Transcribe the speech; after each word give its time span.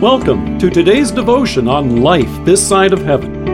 Welcome 0.00 0.58
to 0.60 0.70
today's 0.70 1.10
devotion 1.10 1.68
on 1.68 2.00
life 2.00 2.30
this 2.46 2.66
side 2.66 2.94
of 2.94 3.02
heaven. 3.02 3.44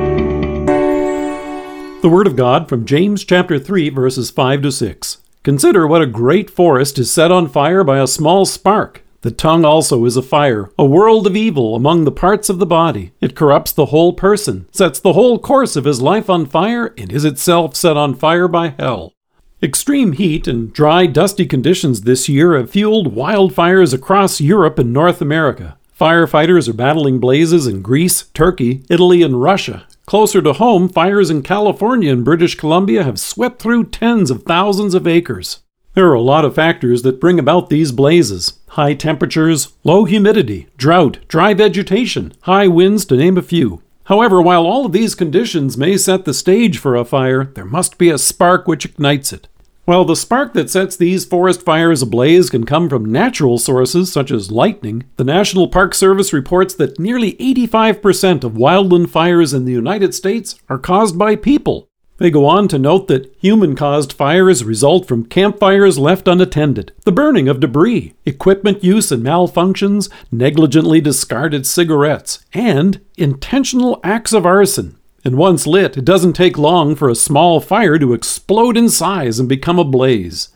The 2.03 2.09
Word 2.09 2.29
of 2.29 2.37
God 2.37 2.69
from 2.69 2.85
James 2.85 3.25
chapter 3.25 3.59
3 3.59 3.89
verses 3.89 4.31
5 4.31 4.63
to 4.63 4.71
6. 4.71 5.19
Consider 5.43 5.89
what 5.89 6.03
a 6.03 6.07
great 6.07 6.49
forest 6.49 7.01
is 7.01 7.11
set 7.11 7.33
on 7.33 7.49
fire 7.49 7.83
by 7.83 7.99
a 7.99 8.07
small 8.07 8.47
spark. 8.47 9.03
The 9.23 9.33
tongue 9.33 9.65
also 9.65 10.05
is 10.05 10.17
a 10.17 10.23
fire, 10.23 10.71
a 10.79 10.85
world 10.85 11.27
of 11.27 11.35
evil 11.35 11.75
among 11.75 12.05
the 12.05 12.13
parts 12.13 12.49
of 12.49 12.61
the 12.61 12.65
body. 12.65 13.11
It 13.21 13.35
corrupts 13.35 13.73
the 13.73 13.87
whole 13.87 14.13
person, 14.13 14.69
sets 14.71 15.01
the 15.01 15.15
whole 15.15 15.41
course 15.41 15.75
of 15.75 15.85
his 15.85 16.01
life 16.01 16.31
on 16.31 16.47
fire, 16.47 16.95
and 16.97 17.11
is 17.11 17.25
itself 17.25 17.75
set 17.75 17.97
on 17.97 18.15
fire 18.15 18.47
by 18.47 18.69
hell. 18.79 19.15
Extreme 19.61 20.13
heat 20.13 20.47
and 20.47 20.73
dry, 20.73 21.07
dusty 21.07 21.45
conditions 21.45 22.03
this 22.03 22.29
year 22.29 22.57
have 22.57 22.71
fueled 22.71 23.17
wildfires 23.17 23.93
across 23.93 24.41
Europe 24.41 24.79
and 24.79 24.93
North 24.93 25.21
America. 25.21 25.76
Firefighters 25.99 26.69
are 26.69 26.75
battling 26.75 27.21
blazes 27.21 27.67
in 27.67 27.81
Greece, 27.81 28.25
Turkey, 28.35 28.85
Italy, 28.91 29.23
and 29.23 29.41
Russia. 29.41 29.87
Closer 30.05 30.43
to 30.43 30.53
home, 30.53 30.91
fires 30.91 31.31
in 31.31 31.41
California 31.41 32.13
and 32.13 32.23
British 32.23 32.55
Columbia 32.55 33.03
have 33.03 33.19
swept 33.19 33.63
through 33.63 33.85
tens 33.85 34.31
of 34.31 34.43
thousands 34.43 34.93
of 34.93 35.07
acres. 35.07 35.61
There 35.95 36.07
are 36.11 36.15
a 36.15 36.21
lot 36.21 36.45
of 36.45 36.55
factors 36.55 37.01
that 37.01 37.19
bring 37.19 37.39
about 37.39 37.71
these 37.71 37.93
blazes 37.93 38.61
high 38.69 38.93
temperatures, 38.93 39.73
low 39.85 40.05
humidity, 40.05 40.67
drought, 40.77 41.19
dry 41.29 41.55
vegetation, 41.55 42.35
high 42.43 42.69
winds, 42.69 43.07
to 43.07 43.17
name 43.17 43.39
a 43.39 43.43
few. 43.43 43.81
However, 44.05 44.43
while 44.43 44.67
all 44.67 44.85
of 44.85 44.93
these 44.93 45.15
conditions 45.15 45.79
may 45.79 45.97
set 45.97 46.27
the 46.27 46.35
stage 46.35 46.77
for 46.77 46.95
a 46.95 47.07
fire, 47.07 47.45
there 47.45 47.65
must 47.65 47.97
be 47.97 48.11
a 48.11 48.19
spark 48.19 48.69
which 48.69 48.85
ignites 48.85 49.33
it. 49.33 49.49
While 49.87 50.05
the 50.05 50.17
spark 50.17 50.53
that 50.55 50.69
sets 50.69 50.97
these 50.97 51.25
forest 51.25 51.63
fires 51.63 52.03
ablaze 52.03 52.51
can 52.51 52.67
come 52.67 52.89
from 52.89 53.05
natural 53.05 53.57
sources 53.57 54.11
such 54.11 54.33
as 54.33 54.51
lightning, 54.51 55.05
the 55.15 55.23
National 55.23 55.69
Park 55.69 55.95
Service 55.95 56.33
reports 56.33 56.75
that 56.75 56.99
nearly 56.99 57.35
85% 57.35 58.43
of 58.43 58.55
wildland 58.55 59.11
fires 59.11 59.55
in 59.55 59.65
the 59.65 59.71
United 59.71 60.13
States 60.13 60.57
are 60.69 60.81
caused 60.81 61.17
by 61.17 61.37
people. 61.37 61.89
They 62.17 62.33
go 62.33 62.47
on 62.47 62.67
to 62.69 62.81
note 62.81 63.07
that 63.07 63.33
human 63.39 63.77
caused 63.77 64.13
fires 64.13 64.65
result 64.65 65.07
from 65.07 65.27
campfires 65.27 65.99
left 65.99 66.27
unattended, 66.27 66.93
the 67.05 67.13
burning 67.13 67.47
of 67.47 67.61
debris, 67.61 68.15
equipment 68.25 68.83
use 68.83 69.13
and 69.13 69.23
malfunctions, 69.23 70.11
negligently 70.33 71.01
discarded 71.01 71.65
cigarettes, 71.65 72.45
and 72.53 73.01
intentional 73.17 74.01
acts 74.03 74.33
of 74.33 74.45
arson. 74.45 74.99
And 75.27 75.37
once 75.37 75.67
lit, 75.67 75.97
it 75.97 76.05
doesn't 76.05 76.35
take 76.35 76.57
long 76.57 76.95
for 76.95 77.09
a 77.09 77.17
small 77.17 77.59
fire 77.59 77.99
to 77.99 78.13
explode 78.13 78.77
in 78.77 78.89
size 78.89 79.41
and 79.41 79.49
become 79.49 79.77
a 79.77 79.83
blaze. 79.83 80.51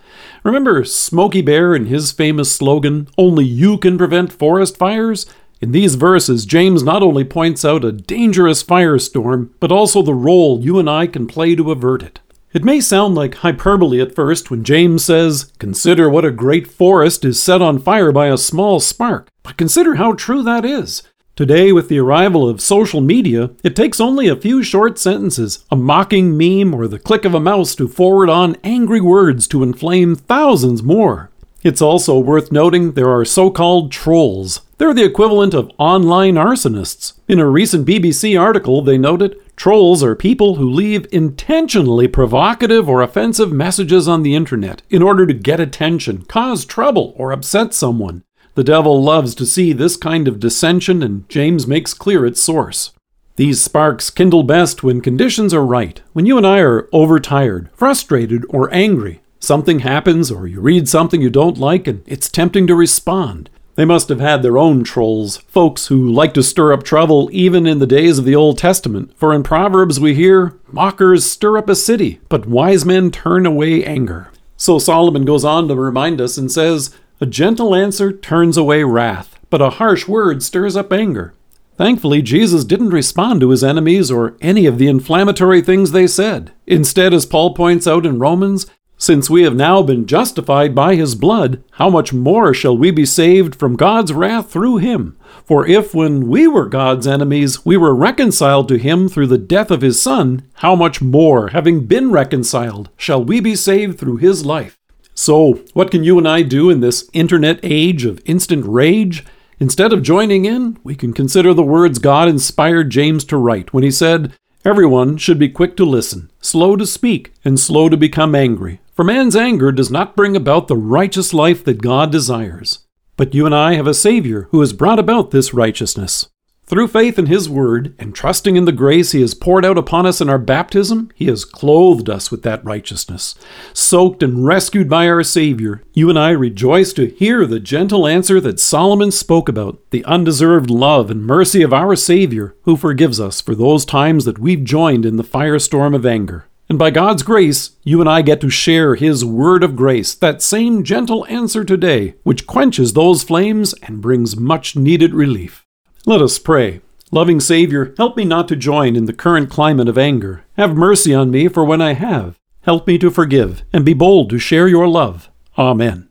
Remember 0.45 0.85
Smokey 0.85 1.43
Bear 1.43 1.75
and 1.75 1.89
his 1.89 2.13
famous 2.13 2.55
slogan, 2.55 3.09
Only 3.19 3.45
you 3.45 3.79
can 3.79 3.99
prevent 3.99 4.33
forest 4.33 4.77
fires? 4.77 5.27
In 5.61 5.73
these 5.73 5.97
verses, 5.97 6.47
James 6.47 6.85
not 6.85 7.03
only 7.03 7.25
points 7.25 7.65
out 7.65 7.85
a 7.85 7.91
dangerous 7.91 8.63
firestorm, 8.63 9.49
but 9.59 9.73
also 9.73 10.03
the 10.03 10.15
role 10.15 10.61
you 10.61 10.79
and 10.79 10.89
I 10.89 11.09
can 11.09 11.27
play 11.27 11.57
to 11.57 11.73
avert 11.73 12.05
it. 12.05 12.21
It 12.53 12.63
may 12.63 12.81
sound 12.81 13.17
like 13.17 13.35
hyperbole 13.35 14.01
at 14.01 14.15
first 14.15 14.53
when 14.53 14.63
James 14.63 15.05
says, 15.05 15.53
Consider 15.59 16.09
what 16.09 16.25
a 16.25 16.31
great 16.31 16.69
forest 16.69 17.25
is 17.25 17.43
set 17.43 17.61
on 17.61 17.81
fire 17.81 18.13
by 18.13 18.29
a 18.29 18.39
small 18.39 18.79
spark, 18.79 19.27
but 19.43 19.57
consider 19.57 19.97
how 19.97 20.13
true 20.13 20.45
that 20.45 20.65
is. 20.65 21.03
Today, 21.37 21.73
with 21.73 21.89
the 21.89 21.99
arrival 21.99 22.49
of 22.49 22.61
social 22.61 23.01
media, 23.01 23.51
it 23.65 23.75
takes 23.75 24.01
only 24.01 24.29
a 24.29 24.37
few 24.37 24.63
short 24.63 24.99
sentences, 24.99 25.65
a 25.71 25.77
mocking 25.77 26.37
meme, 26.37 26.75
or 26.75 26.87
the 26.87 26.99
click 26.99 27.25
of 27.25 27.35
a 27.35 27.41
mouse 27.41 27.75
to 27.77 27.89
forward 27.89 28.29
on 28.29 28.57
angry 28.63 29.01
words 29.01 29.47
to 29.49 29.63
inflame 29.63 30.17
thousands 30.17 30.83
more. 30.83 31.31
It's 31.63 31.83
also 31.83 32.19
worth 32.19 32.51
noting 32.51 32.93
there 32.93 33.11
are 33.11 33.25
so 33.25 33.51
called 33.51 33.93
trolls. 33.93 34.63
They're 34.79 34.95
the 34.95 35.05
equivalent 35.05 35.53
of 35.53 35.71
online 35.79 36.37
arsonists. 36.37 37.13
In 37.29 37.39
a 37.39 37.47
recent 37.47 37.87
BBC 37.87 38.41
article, 38.41 38.81
they 38.81 38.97
noted 38.97 39.37
trolls 39.57 40.03
are 40.03 40.17
people 40.17 40.55
who 40.55 40.71
leave 40.71 41.07
intentionally 41.13 42.09
provocative 42.09 42.89
or 42.89 43.03
offensive 43.03 43.53
messages 43.53 44.09
on 44.09 44.23
the 44.23 44.35
internet 44.35 44.81
in 44.89 45.03
order 45.03 45.27
to 45.27 45.35
get 45.35 45.61
attention, 45.61 46.23
cause 46.23 46.65
trouble, 46.65 47.15
or 47.19 47.31
upset 47.31 47.75
someone. 47.75 48.25
The 48.55 48.65
devil 48.65 49.03
loves 49.03 49.35
to 49.37 49.47
see 49.47 49.73
this 49.73 49.97
kind 49.97 50.27
of 50.27 50.41
dissension, 50.41 51.03
and 51.03 51.29
James 51.29 51.67
makes 51.67 51.95
clear 51.95 52.27
its 52.27 52.43
source. 52.43 52.93
These 53.37 53.63
sparks 53.63 54.11
kindle 54.11 54.43
best 54.43 54.83
when 54.83 55.01
conditions 55.01 55.55
are 55.55 55.65
right, 55.65 56.03
when 56.13 56.27
you 56.27 56.37
and 56.37 56.47
I 56.47 56.59
are 56.59 56.89
overtired, 56.93 57.71
frustrated, 57.73 58.45
or 58.49 58.73
angry. 58.75 59.23
Something 59.39 59.79
happens, 59.79 60.31
or 60.31 60.47
you 60.47 60.61
read 60.61 60.89
something 60.89 61.23
you 61.23 61.31
don't 61.31 61.57
like, 61.57 61.87
and 61.87 62.03
it's 62.07 62.29
tempting 62.29 62.67
to 62.67 62.75
respond. 62.75 63.49
They 63.77 63.87
must 63.87 64.11
have 64.11 64.21
had 64.21 64.43
their 64.43 64.59
own 64.59 64.85
trolls, 64.85 65.39
folks 65.39 65.87
who 65.87 66.11
like 66.13 66.35
to 66.35 66.43
stir 66.43 66.75
up 66.75 66.83
trouble 66.83 67.31
even 67.33 67.67
in 67.67 67.79
the 67.79 67.87
days 67.87 68.19
of 68.19 68.27
the 68.27 68.37
Old 68.37 68.59
Testament. 68.59 69.17
For 69.17 69.33
in 69.33 69.43
Proverbs 69.43 69.99
we 69.99 70.15
hear, 70.15 70.59
Mockers 70.71 71.25
stir 71.25 71.57
up 71.57 71.71
a 71.71 71.75
city, 71.75 72.21
but 72.29 72.45
wise 72.45 72.85
men 72.85 73.11
turn 73.11 73.47
away 73.47 73.83
anger. 73.83 74.31
So 74.59 74.79
Solomon 74.79 75.25
goes 75.25 75.47
on 75.47 75.69
to 75.69 75.75
remind 75.75 76.21
us 76.21 76.37
and 76.37 76.53
says, 76.53 76.95
a 77.21 77.27
gentle 77.27 77.75
answer 77.75 78.13
turns 78.13 78.57
away 78.57 78.83
wrath, 78.83 79.39
but 79.51 79.61
a 79.61 79.71
harsh 79.71 80.09
word 80.09 80.43
stirs 80.43 80.77
up 80.77 80.93
anger. 80.93 81.35
Thankfully, 81.77 82.21
Jesus 82.21 82.65
didn't 82.65 82.91
respond 82.91 83.41
to 83.41 83.51
his 83.51 83.65
enemies 83.65 84.11
or 84.11 84.37
any 84.41 84.67
of 84.67 84.79
the 84.79 84.89
inflammatory 84.89 85.63
things 85.63 85.93
they 85.93 86.07
said. 86.07 86.53
Instead, 86.67 87.15
as 87.15 87.25
Paul 87.25 87.55
points 87.55 87.87
out 87.87 88.05
in 88.05 88.19
Romans, 88.19 88.67
since 88.99 89.31
we 89.31 89.45
have 89.45 89.57
now 89.57 89.83
been 89.83 90.05
justified 90.05 90.75
by 90.75 90.95
his 90.95 91.15
blood, 91.15 91.65
how 91.73 91.89
much 91.89 92.13
more 92.13 92.53
shall 92.53 92.77
we 92.77 92.91
be 92.91 93.07
saved 93.07 93.55
from 93.55 93.77
God's 93.77 94.13
wrath 94.13 94.51
through 94.51 94.77
him? 94.77 95.17
For 95.43 95.67
if, 95.67 95.95
when 95.95 96.29
we 96.29 96.47
were 96.47 96.67
God's 96.67 97.07
enemies, 97.07 97.65
we 97.65 97.79
were 97.79 97.95
reconciled 97.95 98.69
to 98.69 98.77
him 98.77 99.09
through 99.09 99.29
the 99.29 99.39
death 99.39 99.71
of 99.71 99.81
his 99.81 100.03
Son, 100.03 100.43
how 100.57 100.75
much 100.75 101.01
more, 101.01 101.49
having 101.49 101.87
been 101.87 102.13
reconciled, 102.13 102.91
shall 102.99 103.25
we 103.25 103.41
be 103.41 103.57
saved 103.57 103.99
through 103.99 104.19
his 104.19 104.45
life? 104.45 104.77
So, 105.23 105.61
what 105.75 105.91
can 105.91 106.03
you 106.03 106.17
and 106.17 106.27
I 106.27 106.41
do 106.41 106.71
in 106.71 106.81
this 106.81 107.11
internet 107.13 107.61
age 107.63 108.07
of 108.07 108.23
instant 108.25 108.65
rage? 108.65 109.23
Instead 109.59 109.93
of 109.93 110.03
joining 110.03 110.47
in, 110.47 110.79
we 110.83 110.95
can 110.95 111.13
consider 111.13 111.53
the 111.53 111.63
words 111.63 111.99
God 111.99 112.27
inspired 112.27 112.89
James 112.89 113.25
to 113.25 113.37
write 113.37 113.75
when 113.75 113.85
he 113.85 113.91
said, 113.91 114.33
Everyone 114.65 115.19
should 115.19 115.39
be 115.39 115.51
quick 115.51 115.77
to 115.77 115.85
listen, 115.85 116.31
slow 116.41 116.75
to 116.75 116.87
speak, 116.87 117.35
and 117.45 117.61
slow 117.61 117.91
to 117.91 117.99
become 117.99 118.35
angry. 118.35 118.81
For 118.95 119.05
man's 119.05 119.37
anger 119.37 119.71
does 119.73 119.91
not 119.91 120.17
bring 120.17 120.37
about 120.37 120.69
the 120.69 120.77
righteous 120.77 121.35
life 121.35 121.63
that 121.65 121.83
God 121.83 122.11
desires. 122.11 122.79
But 123.19 123.35
you 123.35 123.45
and 123.45 123.55
I 123.55 123.75
have 123.75 123.87
a 123.87 123.93
Savior 123.93 124.49
who 124.53 124.61
has 124.61 124.73
brought 124.73 124.99
about 124.99 125.33
this 125.33 125.53
righteousness. 125.53 126.31
Through 126.71 126.87
faith 126.87 127.19
in 127.19 127.27
His 127.27 127.49
Word 127.49 127.97
and 127.99 128.15
trusting 128.15 128.55
in 128.55 128.65
the 128.65 128.71
grace 128.71 129.11
He 129.11 129.23
has 129.23 129.35
poured 129.35 129.65
out 129.65 129.77
upon 129.77 130.07
us 130.07 130.21
in 130.21 130.31
our 130.31 130.39
baptism, 130.39 131.11
He 131.17 131.25
has 131.25 131.45
clothed 131.45 132.09
us 132.09 132.31
with 132.31 132.45
that 132.45 132.65
righteousness. 132.65 133.35
Soaked 133.73 134.23
and 134.23 134.47
rescued 134.47 134.89
by 134.89 135.09
our 135.09 135.25
Savior, 135.25 135.83
you 135.95 136.09
and 136.09 136.17
I 136.17 136.31
rejoice 136.31 136.93
to 136.93 137.09
hear 137.09 137.45
the 137.45 137.59
gentle 137.59 138.07
answer 138.07 138.41
that 138.43 138.61
Solomon 138.61 139.11
spoke 139.11 139.49
about 139.49 139.81
the 139.91 140.05
undeserved 140.05 140.71
love 140.71 141.11
and 141.11 141.27
mercy 141.27 141.63
of 141.63 141.73
our 141.73 141.97
Savior, 141.97 142.55
who 142.63 142.77
forgives 142.77 143.19
us 143.19 143.41
for 143.41 143.57
those 143.57 143.85
times 143.85 144.25
that 144.25 144.39
we've 144.39 144.63
joined 144.63 145.05
in 145.05 145.17
the 145.17 145.25
firestorm 145.25 145.93
of 145.93 146.07
anger. 146.07 146.47
And 146.69 146.79
by 146.79 146.93
God's 146.93 147.25
grace, 147.25 147.73
you 147.83 148.01
and 148.01 148.09
I 148.09 148.23
get 148.23 148.41
to 148.43 148.49
share 148.49 148.95
His 148.95 149.25
word 149.25 149.65
of 149.65 149.75
grace, 149.75 150.15
that 150.15 150.41
same 150.41 150.85
gentle 150.85 151.27
answer 151.27 151.65
today, 151.65 152.15
which 152.23 152.47
quenches 152.47 152.93
those 152.93 153.25
flames 153.25 153.75
and 153.83 154.01
brings 154.01 154.37
much 154.37 154.77
needed 154.77 155.15
relief. 155.15 155.67
Let 156.07 156.23
us 156.23 156.39
pray. 156.39 156.81
Loving 157.13 157.41
Savior, 157.41 157.93
help 157.99 158.17
me 158.17 158.25
not 158.25 158.49
to 158.49 158.57
join 158.57 158.97
in 158.97 159.05
the 159.05 159.13
current 159.13 159.51
climate 159.51 159.89
of 159.89 159.99
anger. 159.99 160.45
Have 160.57 160.75
mercy 160.75 161.13
on 161.13 161.31
me 161.31 161.47
for 161.49 161.63
when 161.65 161.83
I 161.83 161.93
have. 161.93 162.39
Help 162.63 162.87
me 162.87 162.97
to 162.99 163.11
forgive 163.11 163.63
and 163.73 163.85
be 163.85 163.93
bold 163.93 164.31
to 164.31 164.39
share 164.39 164.67
your 164.67 164.89
love. 164.89 165.29
Amen. 165.59 166.09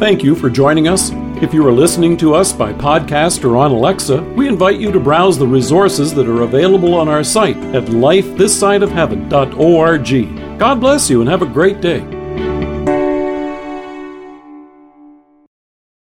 Thank 0.00 0.22
you 0.22 0.34
for 0.34 0.50
joining 0.50 0.86
us. 0.86 1.12
If 1.42 1.54
you 1.54 1.66
are 1.66 1.72
listening 1.72 2.18
to 2.18 2.34
us 2.34 2.52
by 2.52 2.74
podcast 2.74 3.42
or 3.44 3.56
on 3.56 3.70
Alexa, 3.70 4.22
we 4.36 4.46
invite 4.46 4.78
you 4.78 4.92
to 4.92 5.00
browse 5.00 5.38
the 5.38 5.46
resources 5.46 6.12
that 6.14 6.28
are 6.28 6.42
available 6.42 6.92
on 6.94 7.08
our 7.08 7.24
site 7.24 7.56
at 7.74 7.84
lifethissideofheaven.org. 7.84 10.58
God 10.58 10.80
bless 10.80 11.08
you 11.08 11.20
and 11.20 11.30
have 11.30 11.42
a 11.42 11.46
great 11.46 11.80
day. 11.80 12.13